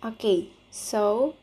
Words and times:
Oke, 0.00 0.48
so 0.72 1.36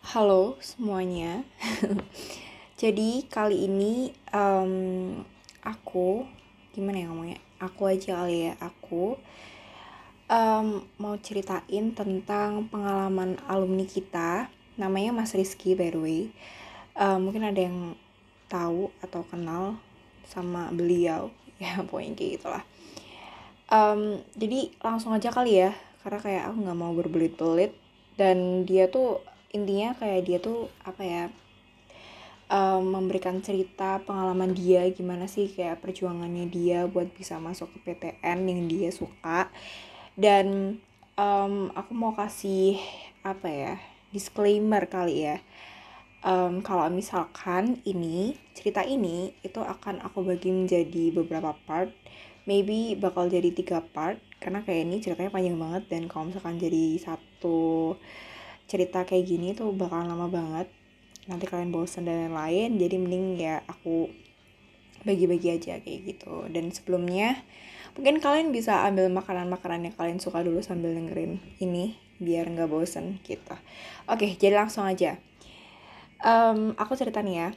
halo 0.00 0.56
semuanya. 0.64 1.44
Jadi 2.80 3.28
kali 3.28 3.68
ini 3.68 4.08
em, 4.32 4.72
aku 5.60 6.24
gimana 6.72 7.04
ya 7.04 7.12
ngomongnya? 7.12 7.44
Aku 7.60 7.84
aja 7.84 8.24
kali 8.24 8.48
ya. 8.48 8.56
Aku 8.56 9.20
em, 10.32 10.80
mau 10.96 11.12
ceritain 11.20 11.92
tentang 11.92 12.72
pengalaman 12.72 13.36
alumni 13.44 13.84
kita. 13.84 14.48
Namanya 14.80 15.12
Mas 15.12 15.36
Rizky 15.36 15.76
by 15.76 15.92
the 15.92 16.00
way. 16.00 16.32
Em, 16.96 17.20
mungkin 17.20 17.44
ada 17.44 17.68
yang 17.68 17.92
tahu 18.48 18.88
atau 19.04 19.28
kenal 19.28 19.76
sama 20.24 20.72
beliau. 20.72 21.28
Ya 21.60 21.84
pokoknya 21.84 22.16
kayak 22.16 22.32
gitulah. 22.40 22.64
Em, 23.68 24.24
jadi 24.40 24.72
langsung 24.80 25.12
aja 25.12 25.28
kali 25.28 25.60
ya 25.68 25.76
karena 26.04 26.20
kayak 26.20 26.42
aku 26.52 26.56
nggak 26.60 26.78
mau 26.78 26.92
berbelit-belit. 26.92 27.72
Dan 28.14 28.62
dia 28.68 28.86
tuh 28.92 29.24
intinya 29.50 29.96
kayak 29.96 30.20
dia 30.28 30.38
tuh 30.38 30.70
apa 30.84 31.02
ya 31.02 31.24
um, 32.50 32.82
memberikan 32.94 33.40
cerita 33.40 34.02
pengalaman 34.02 34.52
dia 34.52 34.86
gimana 34.90 35.30
sih 35.30 35.48
kayak 35.50 35.80
perjuangannya 35.80 36.46
dia 36.50 36.84
buat 36.90 37.08
bisa 37.14 37.38
masuk 37.40 37.70
ke 37.74 37.78
PTN 37.90 38.38
yang 38.44 38.60
dia 38.68 38.90
suka. 38.92 39.48
Dan 40.14 40.78
um, 41.18 41.72
aku 41.74 41.92
mau 41.96 42.12
kasih 42.14 42.78
apa 43.24 43.48
ya 43.48 43.74
disclaimer 44.14 44.86
kali 44.86 45.26
ya. 45.26 45.38
Um, 46.24 46.64
kalau 46.64 46.88
misalkan 46.88 47.84
ini 47.84 48.40
cerita 48.56 48.80
ini 48.80 49.36
itu 49.44 49.60
akan 49.60 50.00
aku 50.00 50.24
bagi 50.24 50.48
menjadi 50.48 51.12
beberapa 51.12 51.52
part 51.68 51.92
maybe 52.44 52.92
bakal 52.96 53.28
jadi 53.28 53.50
tiga 53.52 53.80
part 53.80 54.20
karena 54.40 54.60
kayak 54.60 54.84
ini 54.84 54.96
ceritanya 55.00 55.32
panjang 55.32 55.56
banget 55.56 55.82
dan 55.88 56.02
kalau 56.04 56.28
misalkan 56.28 56.60
jadi 56.60 57.00
satu 57.00 57.96
cerita 58.68 59.04
kayak 59.08 59.24
gini 59.24 59.56
tuh 59.56 59.72
bakalan 59.72 60.12
lama 60.12 60.28
banget. 60.28 60.68
Nanti 61.24 61.48
kalian 61.48 61.72
bosan 61.72 62.04
dan 62.04 62.28
lain-lain 62.28 62.76
jadi 62.76 62.96
mending 63.00 63.40
ya 63.40 63.64
aku 63.64 64.12
bagi-bagi 65.08 65.56
aja 65.56 65.80
kayak 65.80 66.00
gitu. 66.04 66.44
Dan 66.52 66.68
sebelumnya 66.68 67.40
mungkin 67.96 68.20
kalian 68.20 68.52
bisa 68.52 68.84
ambil 68.84 69.08
makanan-makanan 69.08 69.88
yang 69.88 69.94
kalian 69.96 70.20
suka 70.20 70.44
dulu 70.44 70.60
sambil 70.60 70.92
dengerin 70.92 71.40
ini 71.64 71.96
biar 72.20 72.44
nggak 72.52 72.68
bosen 72.68 73.24
gitu. 73.24 73.56
Oke 74.04 74.36
jadi 74.36 74.60
langsung 74.60 74.84
aja. 74.84 75.16
Um, 76.20 76.76
aku 76.76 76.92
cerita 76.96 77.24
nih 77.24 77.36
ya. 77.36 77.48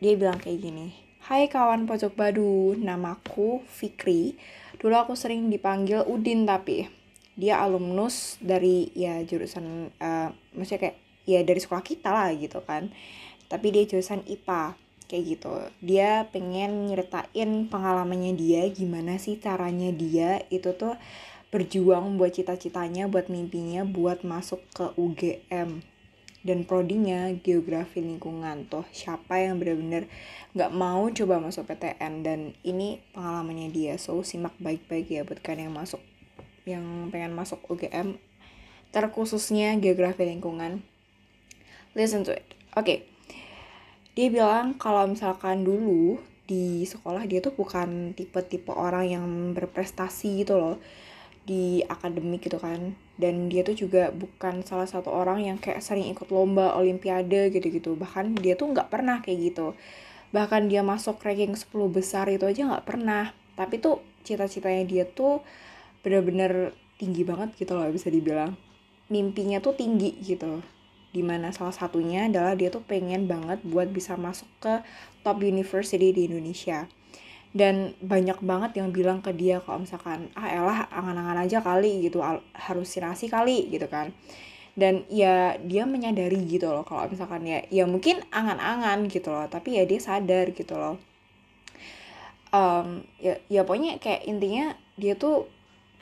Dia 0.00 0.12
bilang 0.16 0.40
kayak 0.40 0.60
gini 0.60 1.05
Hai 1.26 1.50
kawan 1.50 1.90
pojok 1.90 2.14
badu, 2.14 2.78
namaku 2.78 3.58
Fikri. 3.66 4.38
Dulu 4.78 4.94
aku 4.94 5.18
sering 5.18 5.50
dipanggil 5.50 6.06
Udin 6.06 6.46
tapi 6.46 6.86
dia 7.34 7.58
alumnus 7.58 8.38
dari 8.38 8.94
ya 8.94 9.18
jurusan 9.26 9.90
uh, 9.98 10.30
maksudnya 10.54 10.86
kayak 10.86 10.96
ya 11.26 11.42
dari 11.42 11.58
sekolah 11.58 11.82
kita 11.82 12.14
lah 12.14 12.30
gitu 12.30 12.62
kan. 12.62 12.94
Tapi 13.50 13.74
dia 13.74 13.82
jurusan 13.90 14.22
IPA 14.22 14.78
kayak 15.10 15.24
gitu. 15.26 15.50
Dia 15.82 16.30
pengen 16.30 16.94
nyeritain 16.94 17.66
pengalamannya 17.66 18.38
dia 18.38 18.62
gimana 18.70 19.18
sih 19.18 19.34
caranya 19.42 19.90
dia 19.90 20.46
itu 20.54 20.78
tuh 20.78 20.94
berjuang 21.50 22.22
buat 22.22 22.38
cita-citanya, 22.38 23.10
buat 23.10 23.26
mimpinya, 23.26 23.82
buat 23.82 24.22
masuk 24.22 24.62
ke 24.70 24.94
UGM 24.94 25.95
dan 26.46 26.62
prodinya 26.62 27.34
geografi 27.42 27.98
lingkungan. 27.98 28.70
Tuh 28.70 28.86
siapa 28.94 29.42
yang 29.42 29.58
benar-benar 29.58 30.06
nggak 30.54 30.70
mau 30.70 31.10
coba 31.10 31.42
masuk 31.42 31.66
PTN 31.66 32.22
dan 32.22 32.40
ini 32.62 33.02
pengalamannya 33.10 33.74
dia. 33.74 33.98
So 33.98 34.22
simak 34.22 34.54
baik-baik 34.62 35.10
ya 35.10 35.26
buat 35.26 35.42
kalian 35.42 35.68
yang 35.68 35.76
masuk 35.76 36.00
yang 36.62 37.10
pengen 37.10 37.34
masuk 37.34 37.58
UGM 37.66 38.22
terkhususnya 38.94 39.74
geografi 39.82 40.22
lingkungan. 40.22 40.86
Listen 41.98 42.22
to 42.22 42.32
it. 42.32 42.46
Oke. 42.78 42.86
Okay. 42.86 42.98
dia 44.16 44.32
bilang 44.32 44.80
kalau 44.80 45.04
misalkan 45.04 45.60
dulu 45.60 46.16
di 46.48 46.86
sekolah 46.86 47.28
dia 47.28 47.42
tuh 47.44 47.52
bukan 47.52 48.16
tipe-tipe 48.16 48.72
orang 48.72 49.04
yang 49.04 49.26
berprestasi 49.52 50.40
gitu 50.40 50.56
loh 50.56 50.76
di 51.44 51.84
akademik 51.84 52.46
gitu 52.46 52.56
kan 52.56 52.96
dan 53.16 53.48
dia 53.48 53.64
tuh 53.64 53.72
juga 53.72 54.12
bukan 54.12 54.60
salah 54.60 54.84
satu 54.84 55.08
orang 55.08 55.44
yang 55.48 55.56
kayak 55.56 55.80
sering 55.80 56.08
ikut 56.12 56.28
lomba 56.28 56.76
olimpiade 56.76 57.48
gitu-gitu. 57.48 57.96
Bahkan 57.96 58.36
dia 58.40 58.56
tuh 58.60 58.72
nggak 58.72 58.92
pernah 58.92 59.24
kayak 59.24 59.52
gitu. 59.52 59.72
Bahkan 60.36 60.68
dia 60.68 60.84
masuk 60.84 61.16
ranking 61.24 61.56
10 61.56 61.72
besar 61.88 62.28
itu 62.28 62.44
aja 62.44 62.68
nggak 62.68 62.84
pernah. 62.84 63.32
Tapi 63.56 63.80
tuh 63.80 64.04
cita-citanya 64.20 64.84
dia 64.84 65.04
tuh 65.08 65.40
bener-bener 66.04 66.76
tinggi 67.00 67.24
banget 67.24 67.56
gitu 67.56 67.72
loh 67.72 67.88
bisa 67.88 68.12
dibilang. 68.12 68.52
Mimpinya 69.08 69.64
tuh 69.64 69.72
tinggi 69.72 70.12
gitu. 70.20 70.60
Di 71.16 71.24
mana 71.24 71.48
salah 71.56 71.72
satunya 71.72 72.28
adalah 72.28 72.52
dia 72.52 72.68
tuh 72.68 72.84
pengen 72.84 73.24
banget 73.24 73.64
buat 73.64 73.88
bisa 73.88 74.20
masuk 74.20 74.48
ke 74.60 74.84
top 75.24 75.40
university 75.40 76.12
di 76.12 76.28
Indonesia 76.28 76.84
dan 77.56 77.96
banyak 78.04 78.36
banget 78.44 78.76
yang 78.76 78.92
bilang 78.92 79.24
ke 79.24 79.32
dia 79.32 79.64
kalau 79.64 79.80
misalkan 79.80 80.28
ah 80.36 80.44
elah 80.44 80.84
angan-angan 80.92 81.48
aja 81.48 81.64
kali 81.64 82.04
gitu 82.04 82.20
halusinasi 82.52 83.32
kali 83.32 83.72
gitu 83.72 83.88
kan. 83.88 84.12
Dan 84.76 85.08
ya 85.08 85.56
dia 85.56 85.88
menyadari 85.88 86.36
gitu 86.44 86.68
loh 86.68 86.84
kalau 86.84 87.08
misalkan 87.08 87.48
ya 87.48 87.64
ya 87.72 87.88
mungkin 87.88 88.20
angan-angan 88.28 89.08
gitu 89.08 89.32
loh 89.32 89.48
tapi 89.48 89.80
ya 89.80 89.88
dia 89.88 89.96
sadar 89.96 90.52
gitu 90.52 90.76
loh. 90.76 91.00
Um, 92.52 93.08
ya 93.16 93.40
ya 93.48 93.64
pokoknya 93.64 93.96
kayak 94.04 94.28
intinya 94.28 94.76
dia 95.00 95.16
tuh 95.16 95.48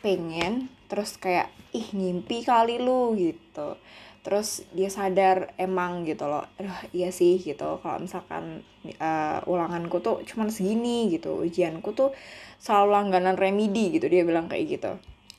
pengen 0.02 0.66
terus 0.90 1.14
kayak 1.16 1.54
ih 1.70 1.86
ngimpi 1.94 2.42
kali 2.42 2.82
lu 2.82 3.14
gitu 3.14 3.78
terus 4.24 4.64
dia 4.72 4.88
sadar 4.88 5.52
emang 5.60 6.08
gitu 6.08 6.24
loh 6.24 6.48
aduh 6.56 6.72
iya 6.96 7.12
sih 7.12 7.36
gitu. 7.36 7.78
Kalau 7.84 8.00
misalkan 8.00 8.64
uh, 8.96 9.38
ulanganku 9.44 10.00
tuh 10.00 10.24
cuman 10.24 10.48
segini 10.48 11.12
gitu 11.12 11.44
ujianku 11.44 11.92
tuh 11.92 12.16
selalu 12.56 12.88
langganan 12.96 13.36
remedi 13.36 13.92
gitu 13.92 14.08
dia 14.08 14.24
bilang 14.24 14.48
kayak 14.48 14.80
gitu. 14.80 14.92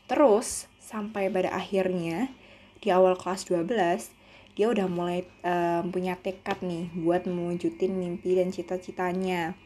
Terus 0.05 0.69
sampai 0.77 1.33
pada 1.33 1.49
akhirnya 1.57 2.29
di 2.77 2.93
awal 2.93 3.17
kelas 3.17 3.49
12 3.49 4.13
dia 4.55 4.71
udah 4.71 4.87
mulai 4.87 5.25
uh, 5.43 5.83
punya 5.89 6.15
tekad 6.15 6.61
nih 6.63 6.87
buat 6.95 7.27
mewujudin 7.27 7.91
mimpi 7.91 8.37
dan 8.37 8.53
cita-citanya. 8.53 9.57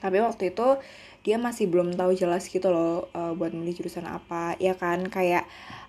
Tapi 0.00 0.18
waktu 0.24 0.50
itu 0.56 0.80
dia 1.22 1.36
masih 1.36 1.68
belum 1.70 1.94
tahu 1.94 2.16
jelas 2.16 2.48
gitu 2.48 2.72
loh 2.72 3.12
uh, 3.12 3.36
buat 3.36 3.52
milih 3.52 3.78
jurusan 3.78 4.08
apa 4.08 4.58
ya 4.58 4.74
kan? 4.74 5.06
Kayak 5.06 5.46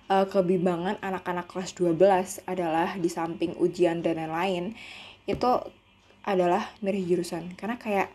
uh, 0.09 0.25
kebimbangan 0.27 0.97
anak-anak 0.99 1.45
kelas 1.47 1.77
12 1.77 2.49
adalah 2.49 2.97
di 2.97 3.07
samping 3.07 3.55
ujian 3.55 4.01
dan 4.01 4.19
lain-lain 4.19 4.75
itu 5.29 5.49
adalah 6.25 6.73
milih 6.83 7.15
jurusan 7.15 7.55
karena 7.55 7.79
kayak 7.79 8.09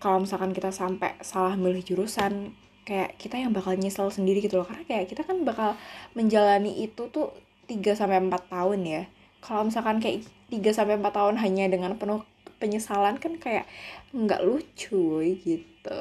kalau 0.00 0.24
misalkan 0.24 0.56
kita 0.56 0.72
sampai 0.72 1.18
salah 1.20 1.54
milih 1.60 1.84
jurusan 1.84 2.56
kayak 2.88 3.20
kita 3.20 3.36
yang 3.36 3.52
bakal 3.52 3.76
nyesel 3.76 4.08
sendiri 4.08 4.40
gitu 4.40 4.58
loh 4.58 4.66
karena 4.66 4.82
kayak 4.88 5.12
kita 5.12 5.22
kan 5.28 5.44
bakal 5.44 5.76
menjalani 6.16 6.80
itu 6.80 7.12
tuh 7.12 7.36
3 7.68 7.94
sampai 7.94 8.18
4 8.18 8.50
tahun 8.50 8.80
ya. 8.82 9.02
Kalau 9.38 9.62
misalkan 9.68 10.02
kayak 10.02 10.26
3 10.50 10.74
sampai 10.74 10.98
4 10.98 11.06
tahun 11.14 11.36
hanya 11.38 11.70
dengan 11.70 11.94
penuh 11.94 12.26
penyesalan 12.58 13.22
kan 13.22 13.38
kayak 13.38 13.70
nggak 14.10 14.42
lucu 14.42 15.22
gitu. 15.38 16.00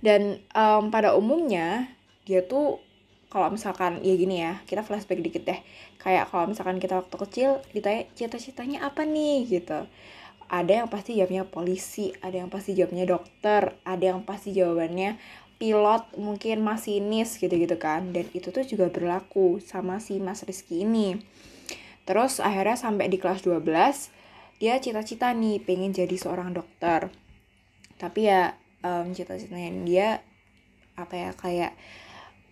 Dan 0.00 0.40
um, 0.56 0.88
pada 0.88 1.12
umumnya 1.12 1.92
dia 2.24 2.40
tuh 2.46 2.80
kalau 3.36 3.52
misalkan 3.52 4.00
ya 4.00 4.16
gini 4.16 4.40
ya 4.40 4.64
kita 4.64 4.80
flashback 4.80 5.20
dikit 5.20 5.44
deh. 5.44 5.60
Kayak 6.00 6.32
kalau 6.32 6.48
misalkan 6.48 6.80
kita 6.80 7.04
waktu 7.04 7.16
kecil 7.20 7.60
ditanya 7.76 8.08
cita-citanya 8.16 8.88
apa 8.88 9.04
nih? 9.04 9.44
gitu. 9.44 9.84
Ada 10.48 10.80
yang 10.80 10.88
pasti 10.88 11.20
jawabnya 11.20 11.44
polisi 11.44 12.16
ada 12.24 12.40
yang 12.40 12.48
pasti 12.48 12.72
jawabnya 12.72 13.04
dokter 13.04 13.76
ada 13.84 14.04
yang 14.16 14.24
pasti 14.24 14.56
jawabannya 14.56 15.20
pilot 15.60 16.16
mungkin 16.16 16.64
masinis 16.64 17.36
gitu-gitu 17.36 17.76
kan. 17.76 18.16
Dan 18.16 18.24
itu 18.32 18.48
tuh 18.48 18.64
juga 18.64 18.88
berlaku 18.88 19.60
sama 19.60 20.00
si 20.00 20.16
Mas 20.16 20.40
Rizky 20.48 20.88
ini. 20.88 21.20
Terus 22.08 22.40
akhirnya 22.40 22.80
sampai 22.80 23.12
di 23.12 23.20
kelas 23.20 23.44
12 23.44 23.68
dia 24.56 24.80
cita-cita 24.80 25.28
nih 25.36 25.60
pengen 25.60 25.92
jadi 25.92 26.16
seorang 26.16 26.56
dokter. 26.56 27.12
Tapi 28.00 28.32
ya 28.32 28.56
um, 28.80 29.12
cita-citanya 29.12 29.70
dia 29.84 30.08
apa 30.96 31.12
ya 31.12 31.30
kayak 31.36 31.76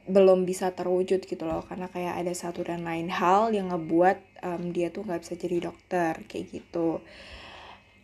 belum 0.05 0.45
bisa 0.45 0.69
terwujud 0.77 1.25
gitu 1.25 1.45
loh 1.49 1.65
karena 1.65 1.89
kayak 1.89 2.21
ada 2.21 2.33
satu 2.37 2.61
dan 2.61 2.85
lain 2.85 3.09
hal 3.09 3.49
yang 3.57 3.73
ngebuat 3.73 4.45
um, 4.45 4.69
dia 4.69 4.93
tuh 4.93 5.09
nggak 5.09 5.25
bisa 5.25 5.35
jadi 5.41 5.73
dokter 5.73 6.13
kayak 6.29 6.45
gitu. 6.53 7.01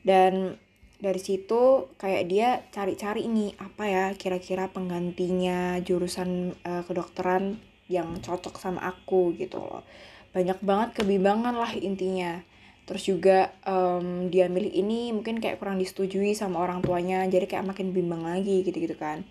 Dan 0.01 0.57
dari 0.97 1.21
situ 1.21 1.93
kayak 2.01 2.25
dia 2.29 2.65
cari-cari 2.73 3.29
ini 3.29 3.53
apa 3.61 3.85
ya 3.85 4.07
kira-kira 4.17 4.73
penggantinya 4.73 5.77
jurusan 5.85 6.57
uh, 6.65 6.83
kedokteran 6.89 7.61
yang 7.93 8.17
cocok 8.25 8.57
sama 8.57 8.81
aku 8.89 9.37
gitu 9.37 9.61
loh. 9.61 9.85
Banyak 10.33 10.65
banget 10.65 11.05
kebimbangan 11.05 11.53
lah 11.53 11.73
intinya. 11.77 12.41
Terus 12.89 13.07
juga 13.07 13.53
um, 13.69 14.33
dia 14.33 14.49
milih 14.49 14.73
ini 14.73 15.13
mungkin 15.13 15.39
kayak 15.39 15.61
kurang 15.61 15.77
disetujui 15.79 16.33
sama 16.35 16.59
orang 16.65 16.83
tuanya 16.83 17.23
jadi 17.29 17.47
kayak 17.47 17.71
makin 17.71 17.95
bimbang 17.95 18.25
lagi 18.25 18.67
gitu 18.67 18.83
gitu 18.83 18.99
kan 18.99 19.23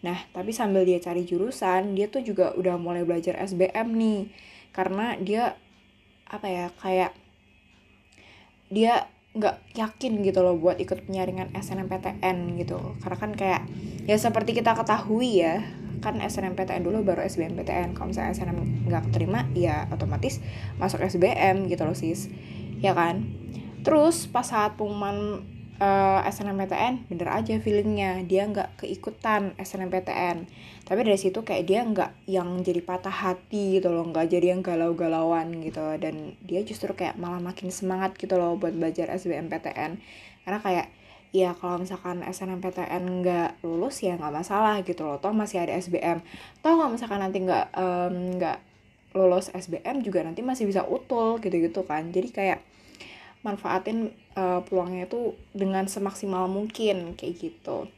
Nah, 0.00 0.16
tapi 0.32 0.56
sambil 0.56 0.88
dia 0.88 0.96
cari 0.96 1.28
jurusan, 1.28 1.92
dia 1.92 2.08
tuh 2.08 2.24
juga 2.24 2.56
udah 2.56 2.80
mulai 2.80 3.04
belajar 3.04 3.36
SBM 3.36 3.92
nih. 3.96 4.20
Karena 4.72 5.16
dia 5.20 5.60
apa 6.30 6.46
ya, 6.48 6.66
kayak 6.80 7.12
dia 8.70 9.10
nggak 9.30 9.78
yakin 9.78 10.26
gitu 10.26 10.42
loh 10.42 10.58
buat 10.58 10.80
ikut 10.82 11.06
penyaringan 11.06 11.54
SNMPTN 11.54 12.58
gitu. 12.58 12.98
Karena 12.98 13.18
kan 13.18 13.32
kayak 13.36 13.62
ya 14.08 14.16
seperti 14.16 14.56
kita 14.56 14.72
ketahui 14.74 15.44
ya, 15.44 15.62
kan 16.00 16.16
SNMPTN 16.16 16.82
dulu 16.82 17.04
baru 17.04 17.20
SBMPTN. 17.28 17.92
Kalau 17.92 18.08
misalnya 18.10 18.32
SNM 18.32 18.88
nggak 18.88 19.12
keterima, 19.12 19.46
ya 19.52 19.84
otomatis 19.92 20.40
masuk 20.80 21.04
SBM 21.04 21.68
gitu 21.68 21.84
loh 21.84 21.94
sis. 21.94 22.32
Ya 22.80 22.96
kan? 22.96 23.28
Terus 23.84 24.24
pas 24.26 24.48
saat 24.48 24.80
pengumuman 24.80 25.44
uh, 25.80 26.20
SNMPTN 26.22 27.08
bener 27.10 27.28
aja 27.32 27.56
feelingnya. 27.58 28.22
Dia 28.28 28.46
nggak 28.46 28.84
keikutan 28.84 29.56
SNMPTN 29.58 30.46
tapi 30.90 31.06
dari 31.06 31.18
situ 31.22 31.46
kayak 31.46 31.64
dia 31.70 31.86
nggak 31.86 32.26
yang 32.26 32.66
jadi 32.66 32.82
patah 32.82 33.14
hati 33.14 33.78
gitu 33.78 33.94
loh 33.94 34.10
nggak 34.10 34.26
jadi 34.26 34.54
yang 34.54 34.62
galau-galauan 34.62 35.62
gitu. 35.64 35.82
Dan 35.96 36.36
dia 36.44 36.60
justru 36.62 36.92
kayak 36.92 37.16
malah 37.16 37.38
makin 37.38 37.72
semangat 37.72 38.14
gitu 38.20 38.36
loh 38.36 38.58
buat 38.60 38.76
belajar 38.76 39.08
SBMPTN 39.14 39.98
karena 40.44 40.58
kayak 40.60 40.86
ya 41.30 41.54
kalau 41.54 41.78
misalkan 41.78 42.26
SNMPTN 42.26 43.22
nggak 43.22 43.62
lulus 43.62 44.02
ya 44.02 44.18
nggak 44.18 44.34
masalah 44.34 44.82
gitu 44.82 45.06
loh. 45.06 45.22
Toh 45.22 45.30
masih 45.30 45.62
ada 45.62 45.78
SBM 45.78 46.20
toh 46.60 46.74
kalau 46.74 46.90
misalkan 46.90 47.22
nanti 47.22 47.38
nggak 47.40 47.70
nggak 48.36 48.58
um, 48.60 48.68
lulus 49.10 49.50
SBM 49.50 50.06
juga 50.06 50.22
nanti 50.22 50.42
masih 50.42 50.66
bisa 50.66 50.82
utul 50.86 51.38
gitu-gitu 51.38 51.86
kan. 51.86 52.10
Jadi 52.10 52.28
kayak 52.34 52.58
manfaatin 53.40 54.12
uh, 54.36 54.60
peluangnya 54.64 55.08
itu 55.08 55.34
dengan 55.56 55.88
semaksimal 55.88 56.46
mungkin 56.46 57.16
kayak 57.16 57.34
gitu. 57.40 57.88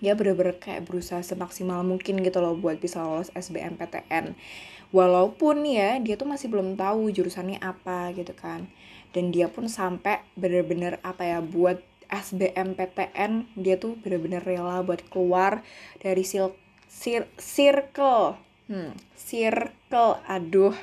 Dia 0.00 0.16
bener-bener 0.16 0.56
kayak 0.56 0.88
berusaha 0.88 1.20
semaksimal 1.20 1.84
mungkin 1.84 2.24
gitu 2.24 2.40
loh 2.40 2.56
buat 2.56 2.80
bisa 2.80 3.04
lolos 3.04 3.28
SBMPTN 3.36 4.32
walaupun 4.90 5.62
ya 5.68 6.00
dia 6.02 6.18
tuh 6.18 6.26
masih 6.26 6.50
belum 6.50 6.74
tahu 6.74 7.12
jurusannya 7.12 7.60
apa 7.60 8.10
gitu 8.16 8.32
kan. 8.32 8.66
Dan 9.10 9.34
dia 9.34 9.50
pun 9.50 9.66
sampai 9.66 10.22
bener-bener 10.38 11.02
apa 11.02 11.26
ya 11.26 11.38
buat 11.42 11.82
SBMPTN 12.10 13.58
dia 13.58 13.78
tuh 13.78 13.98
bener-bener 14.00 14.42
rela 14.42 14.82
buat 14.82 15.02
keluar 15.12 15.62
dari 16.00 16.24
sil 16.26 16.56
sir 16.90 17.28
circle. 17.38 18.38
Hmm, 18.70 18.94
circle. 19.14 20.22
Aduh 20.26 20.74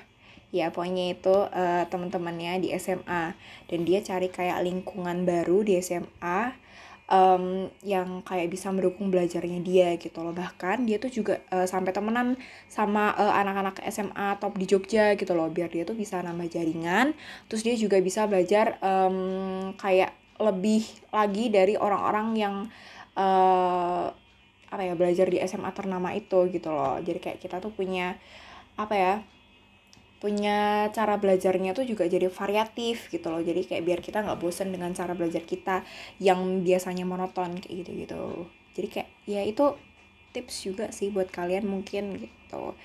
ya 0.55 0.71
pokoknya 0.71 1.11
itu 1.11 1.35
uh, 1.35 1.83
teman-temannya 1.91 2.63
di 2.63 2.69
SMA 2.79 3.35
dan 3.67 3.79
dia 3.83 3.99
cari 3.99 4.31
kayak 4.31 4.63
lingkungan 4.63 5.27
baru 5.27 5.63
di 5.63 5.75
SMA 5.83 6.55
um, 7.11 7.67
yang 7.81 8.21
kayak 8.23 8.51
bisa 8.51 8.71
mendukung 8.71 9.09
belajarnya 9.09 9.59
dia 9.63 9.95
gitu 9.99 10.21
loh. 10.21 10.35
Bahkan 10.35 10.87
dia 10.87 10.99
tuh 11.01 11.11
juga 11.11 11.41
uh, 11.51 11.65
sampai 11.67 11.91
temenan 11.95 12.35
sama 12.67 13.15
uh, 13.15 13.33
anak-anak 13.35 13.81
SMA 13.91 14.37
top 14.39 14.55
di 14.59 14.65
Jogja 14.67 15.15
gitu 15.15 15.33
loh. 15.33 15.49
Biar 15.51 15.71
dia 15.71 15.87
tuh 15.87 15.95
bisa 15.97 16.19
nambah 16.21 16.47
jaringan. 16.51 17.15
Terus 17.51 17.61
dia 17.63 17.75
juga 17.75 17.97
bisa 18.03 18.27
belajar 18.27 18.77
um, 18.83 19.73
kayak 19.79 20.13
lebih 20.37 20.85
lagi 21.09 21.49
dari 21.49 21.73
orang-orang 21.73 22.27
yang 22.37 22.55
uh, 23.17 24.13
apa 24.67 24.83
ya 24.83 24.93
belajar 24.99 25.31
di 25.31 25.39
SMA 25.47 25.71
ternama 25.73 26.13
itu 26.13 26.51
gitu 26.51 26.69
loh. 26.69 26.99
Jadi 27.01 27.19
kayak 27.23 27.39
kita 27.39 27.63
tuh 27.63 27.71
punya 27.73 28.19
apa 28.77 28.93
ya 28.93 29.13
punya 30.17 30.89
cara 30.93 31.21
belajarnya 31.21 31.77
tuh 31.77 31.85
juga 31.85 32.09
jadi 32.09 32.29
variatif 32.29 33.09
gitu 33.13 33.29
loh. 33.29 33.41
Jadi 33.41 33.65
kayak 33.69 33.83
biar 33.85 33.99
kita 34.01 34.25
nggak 34.25 34.39
bosen 34.41 34.73
dengan 34.73 34.93
cara 34.97 35.13
belajar 35.13 35.45
kita 35.45 35.85
yang 36.17 36.65
biasanya 36.65 37.05
monoton 37.05 37.61
kayak 37.61 37.85
gitu 37.85 37.91
gitu 38.05 38.21
jadi 38.77 38.87
kayak 38.93 39.09
ya 39.25 39.41
itu 39.41 39.65
tips 40.37 40.55
juga 40.69 40.85
sih 40.93 41.09
buat 41.09 41.33
kalian 41.33 41.65
mungkin 41.65 42.21
gitu. 42.21 42.77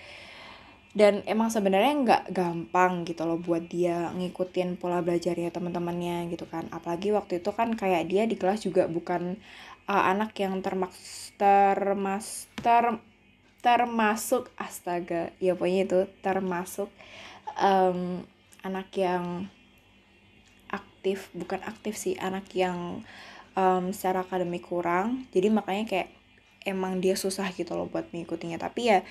Dan 0.93 1.25
emang 1.25 1.49
sebenarnya 1.49 1.93
nggak 2.05 2.25
gampang 2.37 3.05
gitu 3.05 3.25
loh 3.25 3.40
buat 3.40 3.64
dia 3.69 4.12
ngikutin 4.12 4.81
pola 4.81 5.05
belajarnya 5.05 5.52
teman-temannya 5.52 6.32
gitu 6.32 6.49
kan. 6.49 6.69
Apalagi 6.73 7.12
waktu 7.12 7.44
itu 7.44 7.52
kan 7.52 7.76
kayak 7.76 8.08
dia 8.08 8.25
di 8.25 8.40
kelas 8.40 8.64
juga 8.64 8.88
bukan 8.88 9.37
uh, 9.88 10.05
anak 10.08 10.32
yang 10.40 10.56
termaks 10.64 11.32
termas 11.37 12.49
ter 12.61 12.96
termasuk 13.62 14.50
astaga 14.59 15.31
ya 15.38 15.55
pokoknya 15.55 15.87
itu 15.87 16.00
termasuk 16.20 16.91
um, 17.56 18.26
anak 18.67 18.91
yang 18.99 19.47
aktif 20.70 21.31
bukan 21.35 21.62
aktif 21.62 21.94
sih 21.99 22.19
anak 22.19 22.47
yang 22.55 23.06
um, 23.59 23.91
secara 23.94 24.23
akademik 24.26 24.67
kurang. 24.67 25.26
Jadi 25.31 25.49
makanya 25.50 25.85
kayak 25.87 26.09
emang 26.62 27.03
dia 27.03 27.19
susah 27.19 27.50
gitu 27.55 27.75
loh 27.75 27.91
buat 27.91 28.06
mengikutinya 28.14 28.55
tapi 28.55 28.87
ya 28.87 29.03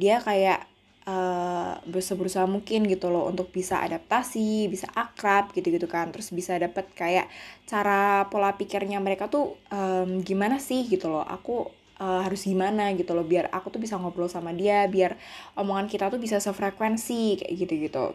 dia 0.00 0.24
kayak 0.24 0.64
uh, 1.04 1.76
berusaha 1.88 2.48
mungkin 2.48 2.88
gitu 2.88 3.12
loh 3.12 3.28
untuk 3.28 3.52
bisa 3.52 3.84
adaptasi 3.84 4.72
bisa 4.72 4.88
akrab 4.96 5.52
gitu 5.52 5.68
gitu 5.68 5.88
kan. 5.88 6.12
Terus 6.12 6.32
bisa 6.32 6.56
dapet 6.56 6.88
kayak 6.96 7.28
cara 7.68 8.28
pola 8.32 8.56
pikirnya 8.56 9.00
mereka 9.00 9.28
tuh 9.32 9.56
um, 9.72 10.20
gimana 10.24 10.60
sih 10.60 10.88
gitu 10.88 11.12
loh. 11.12 11.24
Aku 11.24 11.83
uh, 12.00 12.22
harus 12.24 12.46
gimana 12.46 12.94
gitu 12.96 13.12
loh 13.12 13.26
biar 13.26 13.50
aku 13.50 13.70
tuh 13.74 13.80
bisa 13.82 13.98
ngobrol 13.98 14.30
sama 14.30 14.54
dia 14.54 14.86
biar 14.86 15.18
omongan 15.58 15.86
kita 15.90 16.10
tuh 16.10 16.18
bisa 16.22 16.38
sefrekuensi 16.40 17.42
kayak 17.42 17.54
gitu 17.54 17.74
gitu 17.90 18.06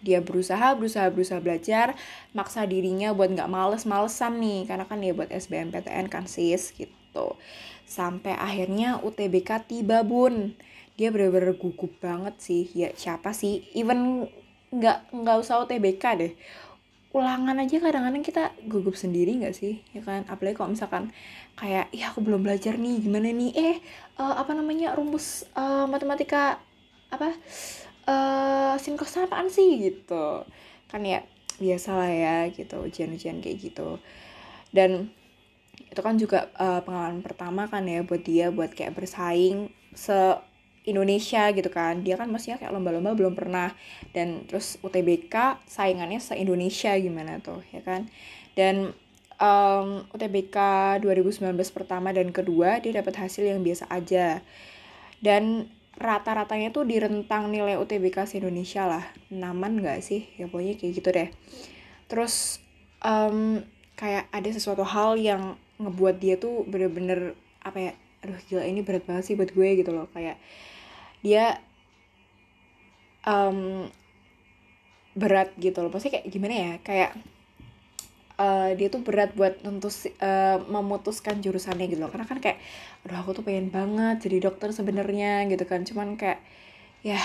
dia 0.00 0.24
berusaha 0.24 0.72
berusaha 0.76 1.12
berusaha 1.12 1.40
belajar 1.44 1.92
maksa 2.32 2.64
dirinya 2.64 3.12
buat 3.12 3.36
nggak 3.36 3.52
males-malesan 3.52 4.40
nih 4.40 4.60
karena 4.64 4.84
kan 4.88 4.98
dia 5.00 5.12
buat 5.12 5.28
SBMPTN 5.28 6.08
kan 6.08 6.24
sis 6.24 6.72
gitu. 6.72 7.36
Sampai 7.84 8.32
akhirnya 8.32 8.98
UTBK 9.04 9.68
tiba 9.68 10.00
bun. 10.00 10.56
Dia 10.96 11.12
bener-bener 11.12 11.56
gugup 11.56 11.92
banget 12.00 12.32
sih. 12.40 12.64
Ya 12.72 12.92
siapa 12.96 13.36
sih? 13.36 13.68
Even 13.76 14.28
nggak 14.72 15.12
nggak 15.12 15.36
usah 15.42 15.60
UTBK 15.66 16.04
deh 16.16 16.32
ulangan 17.10 17.58
aja 17.58 17.82
kadang-kadang 17.82 18.22
kita 18.22 18.54
gugup 18.70 18.94
sendiri 18.94 19.34
nggak 19.42 19.54
sih? 19.56 19.82
Ya 19.90 20.02
kan? 20.06 20.22
Apalagi 20.30 20.54
kalau 20.58 20.70
misalkan 20.74 21.10
kayak 21.58 21.90
ya 21.90 22.14
aku 22.14 22.22
belum 22.22 22.46
belajar 22.46 22.78
nih 22.78 23.02
gimana 23.02 23.34
nih? 23.34 23.50
Eh 23.58 23.76
uh, 24.22 24.38
apa 24.38 24.54
namanya 24.54 24.94
rumus 24.94 25.42
uh, 25.58 25.90
matematika 25.90 26.62
apa 27.10 27.34
uh, 28.06 28.74
sin 28.78 28.94
cos 28.94 29.18
apaan 29.18 29.50
sih? 29.50 29.90
Gitu. 29.90 30.46
Kan 30.86 31.02
ya 31.02 31.26
biasa 31.58 31.98
lah 31.98 32.10
ya 32.10 32.36
gitu 32.54 32.78
ujian-ujian 32.86 33.42
kayak 33.42 33.58
gitu. 33.58 33.98
Dan 34.70 35.10
itu 35.90 36.00
kan 36.06 36.14
juga 36.14 36.46
uh, 36.54 36.78
pengalaman 36.86 37.26
pertama 37.26 37.66
kan 37.66 37.82
ya 37.90 38.06
buat 38.06 38.22
dia 38.22 38.54
buat 38.54 38.70
kayak 38.70 38.94
bersaing 38.94 39.74
se 39.90 40.14
Indonesia 40.90 41.48
gitu 41.54 41.70
kan. 41.70 42.02
Dia 42.02 42.18
kan 42.18 42.28
maksudnya 42.28 42.58
kayak 42.58 42.74
lomba-lomba 42.74 43.14
belum 43.14 43.34
pernah. 43.38 43.72
Dan 44.10 44.46
terus 44.50 44.76
UTBK 44.82 45.62
saingannya 45.64 46.18
se 46.18 46.34
Indonesia 46.36 46.92
gimana 46.98 47.38
tuh 47.40 47.62
ya 47.70 47.80
kan? 47.80 48.10
Dan 48.58 48.92
um, 49.40 50.04
UTBK 50.12 50.56
2019 51.02 51.56
pertama 51.72 52.12
dan 52.12 52.30
kedua 52.30 52.78
dia 52.78 52.92
dapat 52.94 53.16
hasil 53.16 53.48
yang 53.48 53.64
biasa 53.64 53.88
aja. 53.88 54.44
Dan 55.20 55.70
rata-ratanya 56.00 56.72
tuh 56.72 56.88
di 56.88 56.96
rentang 56.96 57.52
nilai 57.52 57.76
UTBK 57.76 58.28
se 58.28 58.38
Indonesia 58.38 58.86
lah. 58.86 59.04
Naman 59.32 59.80
nggak 59.80 60.00
sih? 60.04 60.28
Ya 60.36 60.46
pokoknya 60.46 60.76
kayak 60.80 60.92
gitu 60.96 61.08
deh. 61.10 61.28
Terus 62.06 62.60
um, 63.04 63.64
kayak 64.00 64.28
ada 64.32 64.48
sesuatu 64.48 64.84
hal 64.84 65.20
yang 65.20 65.60
ngebuat 65.80 66.16
dia 66.20 66.36
tuh 66.36 66.64
bener-bener 66.68 67.36
apa 67.60 67.76
ya 67.76 67.92
aduh 68.20 68.36
gila 68.48 68.64
ini 68.68 68.84
berat 68.84 69.04
banget 69.08 69.32
sih 69.32 69.34
buat 69.36 69.52
gue 69.52 69.68
gitu 69.80 69.92
loh. 69.92 70.08
Kayak 70.12 70.40
dia 71.20 71.60
um, 73.24 73.88
berat 75.16 75.52
gitu 75.58 75.84
loh. 75.84 75.92
Pasti 75.92 76.08
kayak 76.12 76.26
gimana 76.30 76.54
ya? 76.54 76.72
Kayak 76.80 77.10
uh, 78.40 78.70
dia 78.76 78.88
tuh 78.88 79.04
berat 79.04 79.36
buat 79.36 79.60
nentus 79.60 80.08
uh, 80.20 80.58
memutuskan 80.68 81.44
jurusannya 81.44 81.86
gitu 81.90 82.00
loh. 82.00 82.10
Karena 82.12 82.26
kan 82.28 82.38
kayak 82.40 82.58
aduh 83.04 83.20
aku 83.20 83.36
tuh 83.36 83.44
pengen 83.44 83.72
banget 83.72 84.28
jadi 84.28 84.50
dokter 84.50 84.72
sebenarnya 84.72 85.48
gitu 85.50 85.64
kan. 85.68 85.84
Cuman 85.84 86.16
kayak 86.16 86.40
ya 87.04 87.20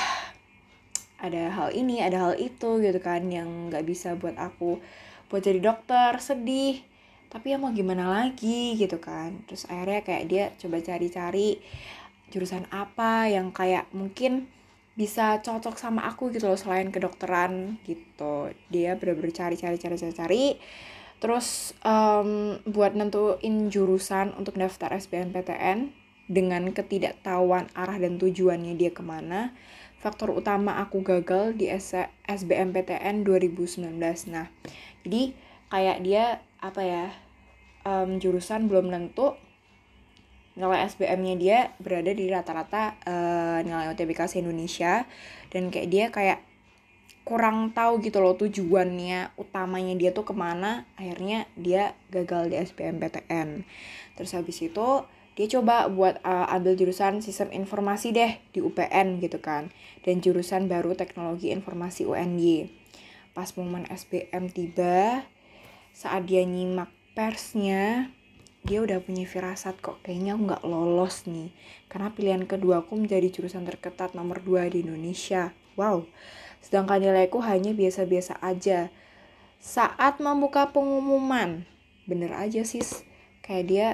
ada 1.19 1.51
hal 1.51 1.71
ini 1.71 2.03
ada 2.03 2.19
hal 2.29 2.33
itu 2.35 2.83
gitu 2.83 2.99
kan 2.99 3.23
yang 3.31 3.71
nggak 3.71 3.87
bisa 3.87 4.15
buat 4.19 4.35
aku 4.35 4.83
buat 5.31 5.41
jadi 5.41 5.63
dokter. 5.63 6.19
Sedih. 6.19 6.83
Tapi 7.25 7.51
ya 7.51 7.59
mau 7.59 7.71
gimana 7.75 8.07
lagi 8.07 8.79
gitu 8.79 8.95
kan. 9.03 9.43
Terus 9.47 9.67
akhirnya 9.67 10.01
kayak 10.07 10.23
dia 10.31 10.43
coba 10.55 10.79
cari-cari 10.79 11.59
jurusan 12.33 12.65
apa 12.73 13.29
yang 13.29 13.53
kayak 13.53 13.89
mungkin 13.93 14.49
bisa 14.95 15.43
cocok 15.43 15.75
sama 15.75 16.07
aku 16.07 16.31
gitu 16.31 16.47
loh 16.47 16.59
selain 16.59 16.89
kedokteran 16.89 17.77
gitu. 17.83 18.53
Dia 18.71 18.95
bener-bener 18.95 19.35
cari 19.35 19.59
cari 19.59 19.75
cari 19.75 19.95
cari 19.99 20.13
cari. 20.15 20.43
Terus 21.19 21.71
um, 21.83 22.59
buat 22.67 22.95
nentuin 22.95 23.71
jurusan 23.71 24.35
untuk 24.35 24.55
daftar 24.59 24.95
SBMPTN 24.95 26.05
dengan 26.25 26.73
ketidaktahuan 26.73 27.69
arah 27.77 27.97
dan 28.01 28.17
tujuannya 28.17 28.73
dia 28.77 28.89
ke 28.89 29.05
mana 29.05 29.53
faktor 30.01 30.33
utama 30.33 30.81
aku 30.81 31.01
gagal 31.05 31.53
di 31.57 31.69
SBMPTN 31.69 33.25
2019 33.25 33.89
nah 34.33 34.49
jadi 35.05 35.33
kayak 35.69 35.97
dia 36.01 36.25
apa 36.61 36.81
ya 36.81 37.05
um, 37.85 38.17
jurusan 38.17 38.65
belum 38.65 38.89
nentu 38.89 39.37
nilai 40.55 40.87
SBM-nya 40.87 41.35
dia 41.35 41.57
berada 41.83 42.11
di 42.15 42.31
rata-rata 42.31 42.95
uh, 43.03 43.59
nilai 43.61 43.91
UTBK 43.91 44.31
se-Indonesia 44.31 45.03
dan 45.51 45.67
kayak 45.67 45.87
dia 45.91 46.05
kayak 46.11 46.39
kurang 47.27 47.73
tahu 47.73 47.99
gitu 48.05 48.21
loh 48.21 48.37
tujuannya 48.37 49.35
utamanya 49.35 49.93
dia 49.99 50.15
tuh 50.15 50.23
ke 50.23 50.31
mana. 50.31 50.87
Akhirnya 50.95 51.49
dia 51.59 51.93
gagal 52.09 52.49
di 52.51 52.55
SBMPTN 52.59 53.67
terus 54.15 54.31
habis 54.31 54.63
itu 54.63 55.03
dia 55.35 55.47
coba 55.51 55.91
buat 55.91 56.23
uh, 56.23 56.47
ambil 56.47 56.79
jurusan 56.79 57.19
sistem 57.19 57.51
informasi 57.51 58.15
deh 58.15 58.39
di 58.55 58.63
UPN 58.63 59.19
gitu 59.19 59.43
kan. 59.43 59.75
Dan 60.07 60.23
jurusan 60.23 60.71
baru 60.71 60.95
teknologi 60.95 61.51
informasi 61.51 62.07
UNY 62.07 62.85
pas 63.35 63.51
momen 63.59 63.83
SBM 63.91 64.47
tiba 64.47 65.27
saat 65.91 66.23
dia 66.23 66.47
nyimak 66.47 66.87
persnya 67.19 68.14
dia 68.65 68.81
udah 68.81 68.97
punya 68.97 69.29
firasat 69.29 69.77
kok 69.77 70.01
kayaknya 70.01 70.33
aku 70.33 70.41
nggak 70.49 70.63
lolos 70.65 71.29
nih. 71.29 71.53
Karena 71.85 72.09
pilihan 72.09 72.43
kedua 72.49 72.81
aku 72.81 72.97
menjadi 72.97 73.29
jurusan 73.29 73.63
terketat 73.63 74.17
nomor 74.17 74.41
2 74.41 74.73
di 74.73 74.81
Indonesia. 74.81 75.53
Wow. 75.77 76.09
Sedangkan 76.65 76.97
nilaiku 76.97 77.45
hanya 77.45 77.77
biasa-biasa 77.77 78.41
aja. 78.41 78.89
Saat 79.61 80.17
membuka 80.17 80.73
pengumuman. 80.73 81.69
Bener 82.09 82.33
aja 82.33 82.65
sis. 82.65 83.05
Kayak 83.45 83.65
dia 83.69 83.87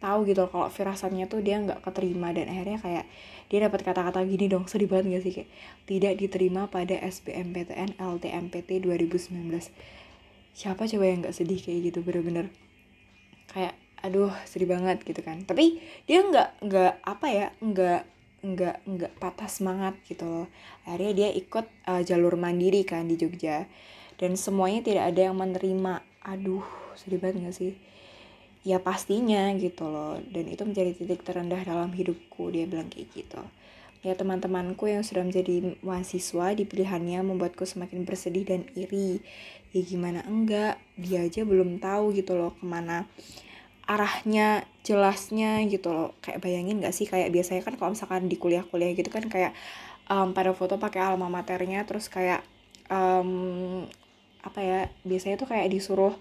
tahu 0.00 0.24
gitu 0.24 0.48
kalau 0.48 0.72
firasatnya 0.72 1.28
tuh 1.28 1.44
dia 1.44 1.58
nggak 1.60 1.84
keterima 1.84 2.30
dan 2.30 2.46
akhirnya 2.48 2.78
kayak 2.78 3.04
dia 3.50 3.58
dapat 3.66 3.82
kata-kata 3.82 4.22
gini 4.24 4.46
dong 4.46 4.64
sedih 4.70 4.88
banget 4.88 5.20
gak 5.20 5.22
sih? 5.26 5.32
Kayak 5.36 5.50
tidak 5.84 6.12
diterima 6.16 6.62
pada 6.70 6.96
SBMPTN 6.96 7.98
LTMPT 8.00 8.80
2019 8.88 9.58
siapa 10.58 10.90
coba 10.90 11.04
yang 11.06 11.22
nggak 11.22 11.36
sedih 11.38 11.58
kayak 11.62 11.92
gitu 11.92 12.02
bener-bener? 12.02 12.50
Kayak 13.46 13.78
aduh 14.02 14.32
sedih 14.46 14.70
banget 14.70 15.02
gitu 15.02 15.20
kan. 15.20 15.42
Tapi 15.42 15.80
dia 16.06 16.22
nggak 16.22 16.64
nggak 16.64 16.92
apa 17.02 17.26
ya 17.28 17.46
nggak 17.58 18.02
nggak 18.38 18.76
nggak 18.86 19.12
patah 19.18 19.50
semangat 19.50 19.98
gitu 20.06 20.24
loh. 20.24 20.46
Akhirnya 20.86 21.12
dia 21.14 21.28
ikut 21.34 21.66
uh, 21.90 22.02
jalur 22.06 22.38
mandiri 22.38 22.86
kan 22.86 23.10
di 23.10 23.18
Jogja. 23.18 23.66
Dan 24.18 24.34
semuanya 24.34 24.82
tidak 24.82 25.04
ada 25.14 25.30
yang 25.30 25.36
menerima. 25.38 26.02
Aduh 26.26 26.66
sedih 26.98 27.22
banget 27.22 27.46
gak 27.46 27.54
sih? 27.54 27.72
Ya 28.66 28.82
pastinya 28.82 29.54
gitu 29.54 29.86
loh. 29.86 30.18
Dan 30.30 30.50
itu 30.50 30.66
menjadi 30.66 30.90
titik 30.94 31.22
terendah 31.22 31.62
dalam 31.62 31.94
hidupku 31.94 32.50
dia 32.50 32.66
bilang 32.66 32.90
kayak 32.90 33.14
gitu. 33.14 33.42
Ya 34.02 34.14
teman-temanku 34.14 34.86
yang 34.86 35.02
sudah 35.02 35.26
menjadi 35.26 35.74
mahasiswa 35.82 36.54
di 36.54 36.62
pilihannya 36.62 37.18
membuatku 37.26 37.66
semakin 37.66 38.06
bersedih 38.06 38.46
dan 38.46 38.62
iri. 38.78 39.22
Ya 39.74 39.82
gimana 39.82 40.22
enggak? 40.26 40.78
Dia 40.94 41.26
aja 41.26 41.42
belum 41.42 41.82
tahu 41.82 42.14
gitu 42.14 42.38
loh 42.38 42.54
ke 42.58 42.66
mana 42.66 43.10
arahnya 43.88 44.68
jelasnya 44.84 45.64
gitu 45.66 45.90
loh. 45.90 46.12
Kayak 46.20 46.44
bayangin 46.44 46.84
gak 46.84 46.94
sih 46.94 47.08
kayak 47.08 47.32
biasanya 47.32 47.64
kan 47.64 47.74
kalau 47.80 47.96
misalkan 47.96 48.28
di 48.28 48.36
kuliah-kuliah 48.36 48.92
gitu 48.92 49.08
kan 49.08 49.24
kayak 49.26 49.56
um, 50.12 50.36
pada 50.36 50.52
foto 50.52 50.76
pakai 50.76 51.00
alma 51.00 51.32
maternya 51.32 51.88
terus 51.88 52.12
kayak 52.12 52.44
um, 52.92 53.84
apa 54.44 54.60
ya 54.60 54.80
biasanya 55.02 55.36
tuh 55.40 55.48
kayak 55.50 55.72
disuruh 55.72 56.14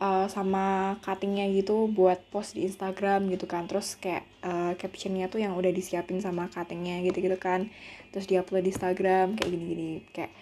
uh, 0.00 0.26
sama 0.26 0.96
cuttingnya 1.04 1.50
gitu 1.52 1.86
buat 1.90 2.18
post 2.30 2.54
di 2.54 2.66
Instagram 2.66 3.26
gitu 3.34 3.50
kan. 3.50 3.66
Terus 3.66 3.98
kayak 3.98 4.24
uh, 4.46 4.72
captionnya 4.78 5.26
tuh 5.26 5.42
yang 5.42 5.58
udah 5.58 5.70
disiapin 5.74 6.22
sama 6.22 6.46
cuttingnya 6.46 7.02
gitu 7.06 7.18
gitu 7.26 7.38
kan. 7.42 7.68
Terus 8.14 8.26
diupload 8.30 8.64
di 8.66 8.70
Instagram 8.70 9.38
kayak 9.38 9.50
gini 9.50 9.64
gini 9.66 9.90
kayak 10.14 10.32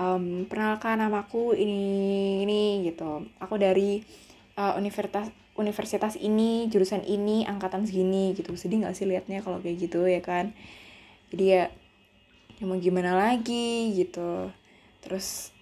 um, 0.00 0.44
perkenalkan 0.48 1.00
namaku 1.00 1.56
ini 1.56 2.44
ini 2.44 2.88
gitu. 2.88 3.24
Aku 3.40 3.56
dari 3.56 4.00
uh, 4.56 4.74
universitas 4.80 5.30
universitas 5.56 6.20
ini 6.20 6.68
jurusan 6.68 7.04
ini 7.04 7.48
angkatan 7.48 7.88
segini 7.88 8.36
gitu. 8.36 8.56
Sedih 8.56 8.84
nggak 8.84 8.96
sih 8.96 9.08
liatnya 9.08 9.40
kalau 9.40 9.60
kayak 9.60 9.88
gitu 9.88 10.04
ya 10.04 10.20
kan? 10.20 10.52
Jadi 11.32 11.44
ya 11.44 11.64
emang 12.60 12.80
gimana 12.80 13.16
lagi 13.16 13.92
gitu. 13.96 14.52
Terus 15.04 15.52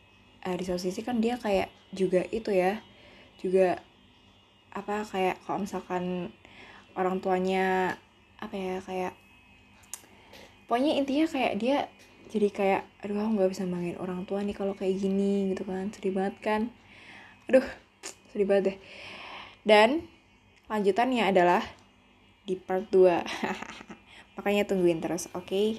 uh, 0.46 0.54
di 0.54 0.64
satu 0.66 0.80
sisi 0.82 1.02
kan 1.02 1.18
dia 1.22 1.38
kayak 1.38 1.70
juga 1.94 2.26
itu 2.34 2.50
ya 2.50 2.82
juga 3.38 3.78
apa 4.74 5.06
kayak 5.06 5.38
kalau 5.46 5.62
misalkan 5.62 6.34
orang 6.98 7.22
tuanya 7.22 7.94
apa 8.42 8.54
ya 8.58 8.76
kayak 8.82 9.14
pokoknya 10.66 10.98
intinya 10.98 11.26
kayak 11.30 11.52
dia 11.62 11.86
jadi 12.34 12.50
kayak 12.50 12.82
aduh 12.98 13.14
aku 13.14 13.30
nggak 13.38 13.50
bisa 13.54 13.62
banggain 13.62 14.00
orang 14.02 14.26
tua 14.26 14.42
nih 14.42 14.56
kalau 14.58 14.74
kayak 14.74 14.98
gini 14.98 15.54
gitu 15.54 15.62
kan. 15.62 15.94
Sedih 15.94 16.10
banget 16.10 16.34
kan? 16.42 16.62
Aduh 17.46 17.83
sedih 18.34 18.50
banget 18.50 18.64
deh 18.74 18.78
dan 19.62 20.02
lanjutannya 20.66 21.30
adalah 21.30 21.62
di 22.42 22.58
part 22.58 22.90
2 22.90 23.22
makanya 24.34 24.66
tungguin 24.66 24.98
terus 24.98 25.30
oke 25.30 25.46
okay? 25.46 25.78